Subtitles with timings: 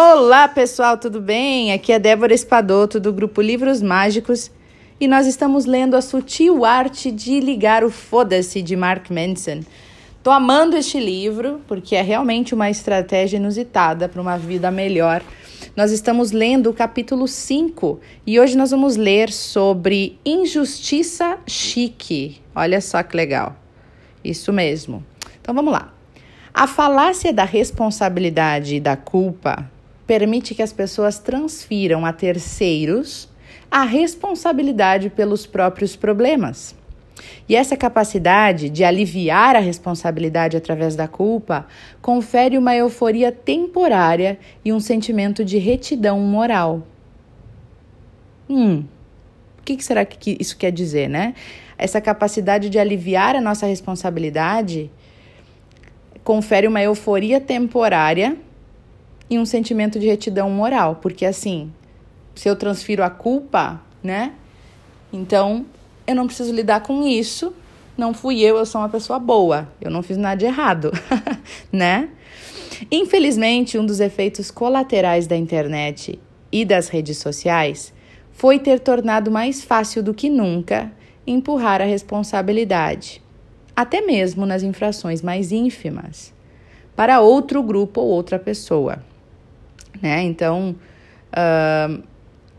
[0.00, 1.72] Olá, pessoal, tudo bem?
[1.72, 4.48] Aqui é Débora Espadoto do grupo Livros Mágicos
[5.00, 9.62] e nós estamos lendo A Sutil Arte de Ligar o Foda-se de Mark Manson.
[10.22, 15.20] Tô amando este livro porque é realmente uma estratégia inusitada para uma vida melhor.
[15.74, 22.40] Nós estamos lendo o capítulo 5 e hoje nós vamos ler sobre injustiça chique.
[22.54, 23.56] Olha só que legal.
[24.22, 25.04] Isso mesmo.
[25.40, 25.92] Então vamos lá.
[26.54, 29.68] A falácia da responsabilidade e da culpa
[30.08, 33.28] permite que as pessoas transfiram a terceiros
[33.70, 36.74] a responsabilidade pelos próprios problemas.
[37.46, 41.66] E essa capacidade de aliviar a responsabilidade através da culpa
[42.00, 46.86] confere uma euforia temporária e um sentimento de retidão moral.
[48.48, 48.84] Hum,
[49.58, 51.34] o que será que isso quer dizer, né?
[51.76, 54.90] Essa capacidade de aliviar a nossa responsabilidade
[56.24, 58.38] confere uma euforia temporária
[59.30, 61.70] e um sentimento de retidão moral, porque assim,
[62.34, 64.32] se eu transfiro a culpa, né?
[65.12, 65.66] Então,
[66.06, 67.52] eu não preciso lidar com isso.
[67.96, 69.68] Não fui eu, eu sou uma pessoa boa.
[69.80, 70.92] Eu não fiz nada de errado,
[71.72, 72.10] né?
[72.90, 76.18] Infelizmente, um dos efeitos colaterais da internet
[76.52, 77.92] e das redes sociais
[78.30, 80.92] foi ter tornado mais fácil do que nunca
[81.26, 83.20] empurrar a responsabilidade,
[83.74, 86.32] até mesmo nas infrações mais ínfimas,
[86.94, 89.02] para outro grupo ou outra pessoa
[90.00, 90.22] né?
[90.22, 90.76] Então,
[91.32, 92.02] uh,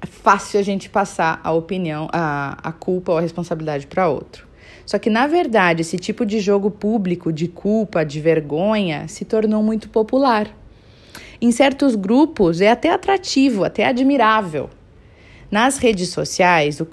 [0.00, 4.46] é fácil a gente passar a opinião, a, a culpa ou a responsabilidade para outro.
[4.84, 9.62] Só que, na verdade, esse tipo de jogo público de culpa, de vergonha, se tornou
[9.62, 10.48] muito popular.
[11.40, 14.70] Em certos grupos é até atrativo, até admirável.
[15.48, 16.88] Nas redes sociais, o,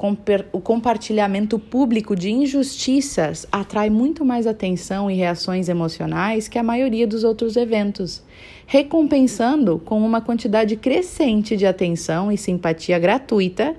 [0.52, 7.08] o, compartilhamento público de injustiças atrai muito mais atenção e reações emocionais que a maioria
[7.08, 8.22] dos outros eventos,
[8.68, 13.76] recompensando com uma quantidade crescente de atenção e simpatia gratuita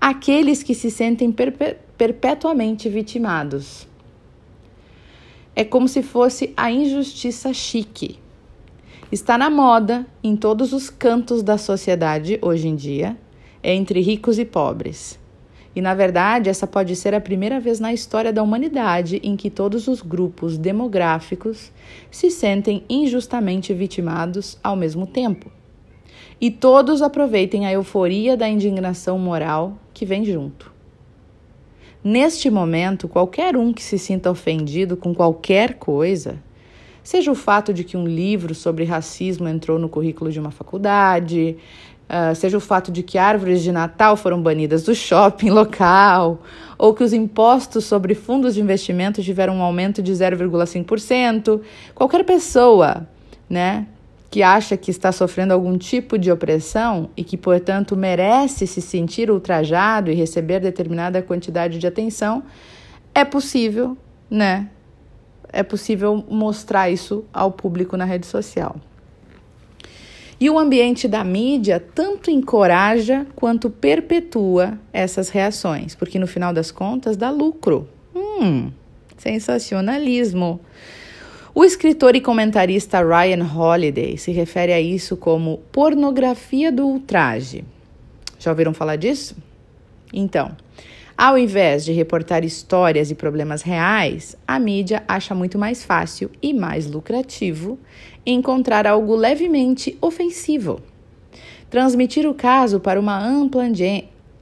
[0.00, 1.32] aqueles que se sentem
[1.96, 3.86] perpetuamente vitimados.
[5.54, 8.18] É como se fosse a injustiça chique.
[9.12, 13.16] Está na moda em todos os cantos da sociedade hoje em dia
[13.72, 15.18] entre ricos e pobres.
[15.76, 19.50] E na verdade, essa pode ser a primeira vez na história da humanidade em que
[19.50, 21.70] todos os grupos demográficos
[22.10, 25.50] se sentem injustamente vitimados ao mesmo tempo.
[26.40, 30.72] E todos aproveitem a euforia da indignação moral que vem junto.
[32.02, 36.42] Neste momento, qualquer um que se sinta ofendido com qualquer coisa,
[37.02, 41.56] seja o fato de que um livro sobre racismo entrou no currículo de uma faculdade,
[42.08, 46.42] Uh, seja o fato de que árvores de Natal foram banidas do shopping local,
[46.78, 51.60] ou que os impostos sobre fundos de investimento tiveram um aumento de 0,5%.
[51.94, 53.06] Qualquer pessoa,
[53.48, 53.86] né,
[54.30, 59.30] que acha que está sofrendo algum tipo de opressão e que, portanto, merece se sentir
[59.30, 62.42] ultrajado e receber determinada quantidade de atenção,
[63.14, 63.96] é possível,
[64.30, 64.68] né?
[65.50, 68.76] É possível mostrar isso ao público na rede social.
[70.40, 76.70] E o ambiente da mídia tanto encoraja quanto perpetua essas reações, porque no final das
[76.70, 77.88] contas dá lucro.
[78.14, 78.70] Hum,
[79.16, 80.60] sensacionalismo.
[81.52, 87.64] O escritor e comentarista Ryan Holiday se refere a isso como pornografia do ultraje.
[88.38, 89.36] Já ouviram falar disso?
[90.12, 90.56] Então,
[91.16, 96.54] ao invés de reportar histórias e problemas reais, a mídia acha muito mais fácil e
[96.54, 97.76] mais lucrativo
[98.32, 100.80] encontrar algo levemente ofensivo.
[101.70, 103.64] Transmitir o caso para uma ampla,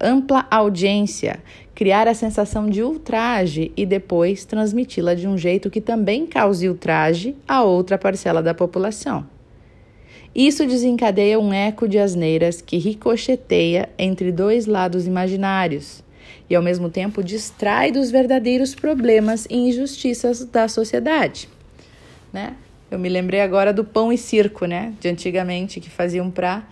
[0.00, 1.41] ampla audiência,
[1.75, 7.35] criar a sensação de ultraje e depois transmiti-la de um jeito que também cause ultraje
[7.47, 9.27] a outra parcela da população.
[10.35, 16.05] Isso desencadeia um eco de asneiras que ricocheteia entre dois lados imaginários
[16.49, 21.49] e, ao mesmo tempo, distrai dos verdadeiros problemas e injustiças da sociedade.
[22.33, 22.55] Né?
[22.97, 24.95] Eu me lembrei agora do pão e circo, né?
[24.99, 26.63] De antigamente, que faziam para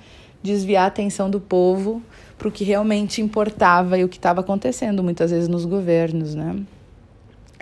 [0.43, 2.03] desviar a atenção do povo
[2.39, 6.57] para o que realmente importava e o que estava acontecendo muitas vezes nos governos, né?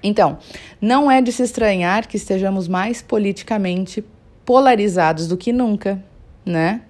[0.00, 0.38] Então,
[0.80, 4.04] não é de se estranhar que estejamos mais politicamente
[4.44, 6.00] polarizados do que nunca,
[6.46, 6.82] né?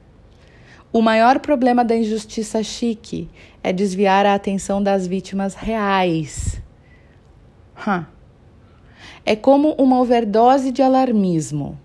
[0.92, 3.30] O maior problema da injustiça chique
[3.62, 6.60] é desviar a atenção das vítimas reais.
[7.74, 8.04] Huh.
[9.24, 11.78] É como uma overdose de alarmismo.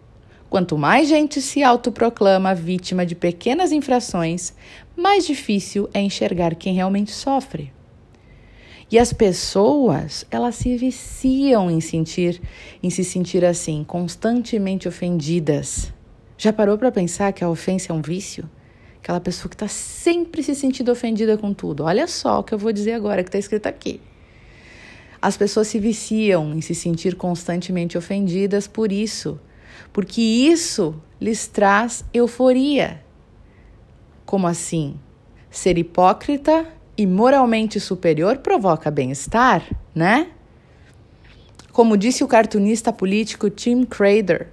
[0.49, 4.53] Quanto mais gente se autoproclama vítima de pequenas infrações,
[4.95, 7.71] mais difícil é enxergar quem realmente sofre.
[8.89, 12.41] E as pessoas, elas se viciam em sentir,
[12.81, 15.93] em se sentir assim, constantemente ofendidas,
[16.39, 18.47] Já parou para pensar que a ofensa é um vício?
[19.01, 21.83] Aquela pessoa que está sempre se sentindo ofendida com tudo.
[21.83, 23.99] Olha só o que eu vou dizer agora, que está escrito aqui.
[25.21, 29.39] As pessoas se viciam em se sentir constantemente ofendidas por isso,
[29.91, 33.03] porque isso lhes traz euforia.
[34.25, 34.99] Como assim?
[35.49, 36.67] Ser hipócrita
[36.97, 40.31] e moralmente superior provoca bem-estar, né?
[41.71, 44.49] Como disse o cartunista político Tim Crader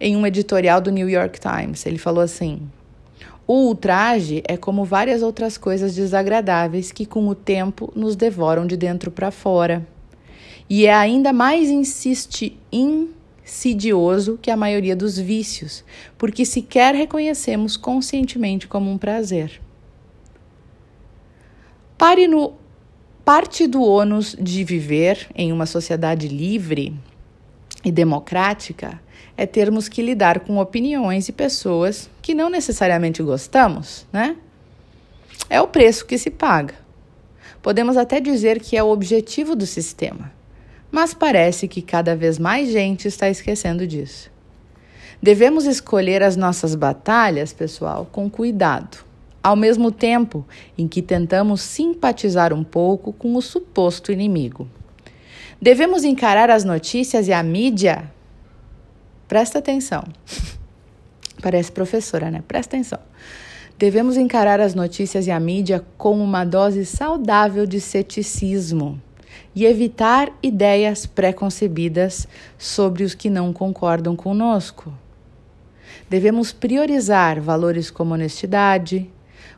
[0.00, 2.68] em um editorial do New York Times, ele falou assim:
[3.46, 8.76] o ultraje é como várias outras coisas desagradáveis que, com o tempo, nos devoram de
[8.76, 9.86] dentro para fora.
[10.70, 15.84] E é ainda mais insiste, insidioso que a maioria dos vícios,
[16.16, 19.60] porque sequer reconhecemos conscientemente como um prazer.
[21.98, 22.54] Pare no
[23.24, 26.94] parte do ônus de viver em uma sociedade livre
[27.84, 29.00] e democrática
[29.36, 34.36] é termos que lidar com opiniões e pessoas que não necessariamente gostamos, né?
[35.50, 36.74] É o preço que se paga.
[37.60, 40.32] Podemos até dizer que é o objetivo do sistema
[40.92, 44.30] mas parece que cada vez mais gente está esquecendo disso.
[45.22, 48.98] Devemos escolher as nossas batalhas, pessoal, com cuidado,
[49.42, 50.46] ao mesmo tempo
[50.76, 54.68] em que tentamos simpatizar um pouco com o suposto inimigo.
[55.60, 58.12] Devemos encarar as notícias e a mídia.
[59.26, 60.04] Presta atenção.
[61.42, 62.42] Parece professora, né?
[62.46, 63.00] Presta atenção.
[63.76, 69.02] Devemos encarar as notícias e a mídia com uma dose saudável de ceticismo
[69.54, 74.92] e evitar ideias preconcebidas sobre os que não concordam conosco.
[76.08, 79.10] Devemos priorizar valores como honestidade,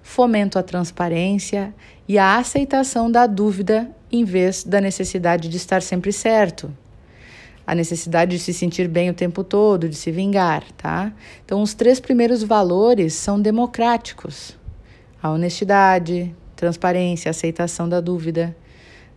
[0.02, 1.75] fomento à transparência
[2.08, 6.72] e a aceitação da dúvida em vez da necessidade de estar sempre certo.
[7.66, 11.12] A necessidade de se sentir bem o tempo todo, de se vingar, tá?
[11.44, 14.56] Então, os três primeiros valores são democráticos:
[15.22, 18.56] a honestidade, transparência, aceitação da dúvida.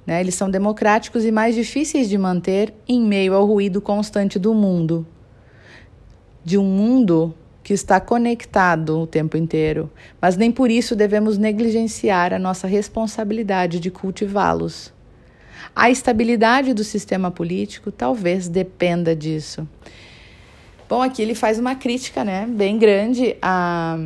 [0.05, 0.21] Né?
[0.21, 5.05] Eles são democráticos e mais difíceis de manter em meio ao ruído constante do mundo.
[6.43, 9.91] De um mundo que está conectado o tempo inteiro,
[10.21, 14.93] mas nem por isso devemos negligenciar a nossa responsabilidade de cultivá-los.
[15.75, 19.67] A estabilidade do sistema político talvez dependa disso.
[20.89, 23.97] Bom, aqui ele faz uma crítica, né, bem grande a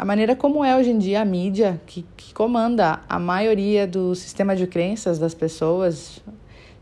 [0.00, 4.14] a maneira como é hoje em dia a mídia que, que comanda a maioria do
[4.14, 6.22] sistema de crenças das pessoas.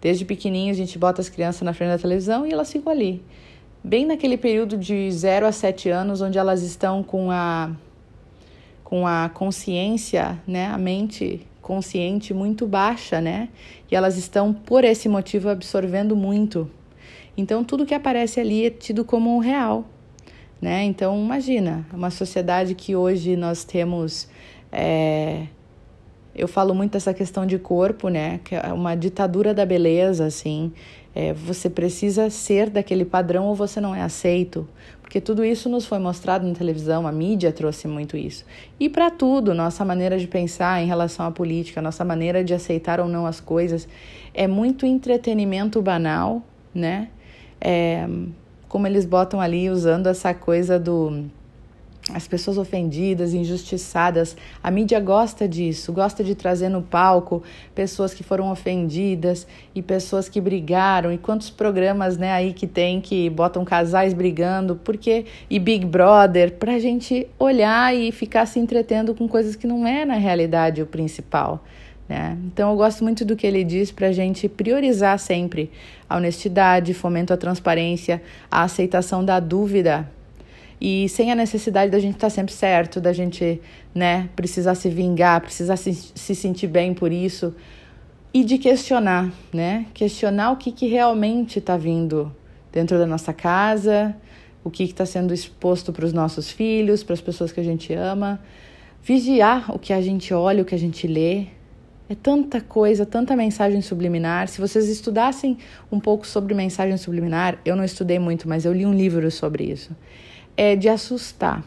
[0.00, 3.20] Desde pequenininho a gente bota as crianças na frente da televisão e elas ficam ali.
[3.82, 7.72] Bem naquele período de 0 a 7 anos, onde elas estão com a,
[8.84, 13.50] com a consciência, né, a mente consciente muito baixa, né?
[13.90, 16.70] E elas estão, por esse motivo, absorvendo muito.
[17.36, 19.84] Então, tudo que aparece ali é tido como real.
[20.62, 20.82] Né?
[20.84, 24.28] Então, imagina, uma sociedade que hoje nós temos.
[24.72, 25.46] É,
[26.34, 28.40] eu falo muito dessa questão de corpo, né?
[28.42, 30.72] Que é uma ditadura da beleza, assim.
[31.20, 34.68] É, você precisa ser daquele padrão ou você não é aceito.
[35.02, 38.44] Porque tudo isso nos foi mostrado na televisão, a mídia trouxe muito isso.
[38.78, 43.00] E para tudo, nossa maneira de pensar em relação à política, nossa maneira de aceitar
[43.00, 43.88] ou não as coisas,
[44.32, 46.40] é muito entretenimento banal,
[46.72, 47.08] né?
[47.60, 48.08] É,
[48.68, 51.24] como eles botam ali usando essa coisa do
[52.12, 54.36] as pessoas ofendidas, injustiçadas.
[54.62, 57.42] A mídia gosta disso, gosta de trazer no palco
[57.74, 61.12] pessoas que foram ofendidas e pessoas que brigaram.
[61.12, 66.54] E quantos programas, né, aí que tem que botam casais brigando, porque e Big Brother,
[66.54, 70.86] pra gente olhar e ficar se entretendo com coisas que não é na realidade o
[70.86, 71.62] principal.
[72.08, 72.38] Né?
[72.46, 75.70] Então, eu gosto muito do que ele diz para a gente priorizar sempre
[76.08, 80.08] a honestidade, fomento à transparência, a aceitação da dúvida
[80.80, 83.60] e sem a necessidade da gente estar tá sempre certo, da gente
[83.94, 87.54] né, precisar se vingar, precisar se, se sentir bem por isso.
[88.32, 89.86] E de questionar, né?
[89.94, 92.34] Questionar o que, que realmente está vindo
[92.70, 94.14] dentro da nossa casa,
[94.62, 97.92] o que está sendo exposto para os nossos filhos, para as pessoas que a gente
[97.94, 98.40] ama,
[99.02, 101.46] vigiar o que a gente olha, o que a gente lê,
[102.08, 104.48] é tanta coisa, tanta mensagem subliminar.
[104.48, 105.58] Se vocês estudassem
[105.92, 109.64] um pouco sobre mensagem subliminar, eu não estudei muito, mas eu li um livro sobre
[109.64, 109.94] isso.
[110.56, 111.62] É de assustar,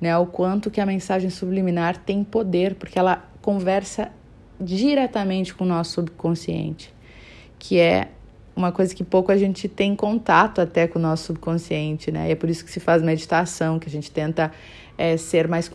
[0.00, 0.16] né?
[0.18, 4.10] O quanto que a mensagem subliminar tem poder, porque ela conversa
[4.60, 6.94] diretamente com o nosso subconsciente,
[7.58, 8.08] que é
[8.54, 12.28] uma coisa que pouco a gente tem contato até com o nosso subconsciente, né?
[12.28, 14.52] E é por isso que se faz meditação, que a gente tenta
[15.02, 15.68] é, ser mais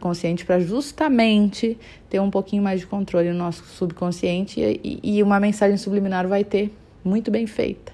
[0.00, 1.76] consciente para justamente
[2.08, 6.44] ter um pouquinho mais de controle no nosso subconsciente e, e uma mensagem subliminar vai
[6.44, 6.72] ter
[7.04, 7.92] muito bem feita,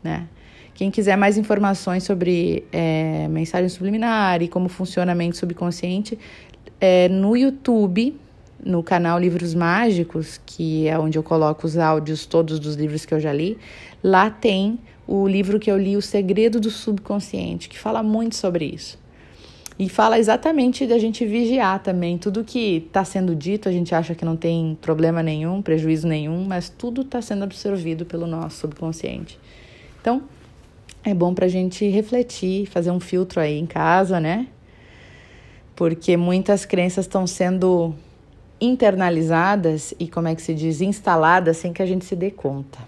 [0.00, 0.28] né?
[0.72, 6.16] Quem quiser mais informações sobre é, mensagem subliminar e como funciona a mente subconsciente,
[6.80, 8.16] é, no YouTube,
[8.64, 13.12] no canal Livros Mágicos, que é onde eu coloco os áudios todos dos livros que
[13.12, 13.58] eu já li,
[14.00, 18.64] lá tem o livro que eu li, O Segredo do Subconsciente, que fala muito sobre
[18.64, 18.96] isso.
[19.80, 22.18] E fala exatamente da gente vigiar também.
[22.18, 26.44] Tudo que está sendo dito, a gente acha que não tem problema nenhum, prejuízo nenhum,
[26.44, 29.40] mas tudo está sendo absorvido pelo nosso subconsciente.
[29.98, 30.24] Então,
[31.02, 34.48] é bom para a gente refletir, fazer um filtro aí em casa, né?
[35.74, 37.94] Porque muitas crenças estão sendo
[38.60, 42.80] internalizadas e, como é que se diz, instaladas sem que a gente se dê conta,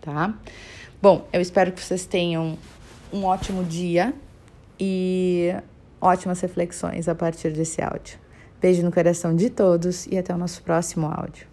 [0.00, 0.34] tá?
[1.00, 2.58] Bom, eu espero que vocês tenham
[3.12, 4.12] um ótimo dia
[4.76, 5.54] e
[6.02, 8.18] ótimas reflexões a partir desse áudio.
[8.60, 11.51] Beijo no coração de todos e até o nosso próximo áudio.